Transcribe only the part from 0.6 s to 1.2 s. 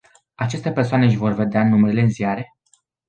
persoane își